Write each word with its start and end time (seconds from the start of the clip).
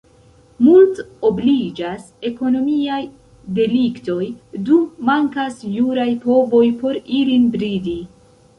Multobliĝas 0.67 2.07
ekonomiaj 2.29 2.97
deliktoj, 3.59 4.19
dum 4.71 4.89
mankas 5.13 5.63
juraj 5.77 6.09
povoj 6.27 6.67
por 6.83 7.01
ilin 7.23 7.49
bridi. 7.59 7.99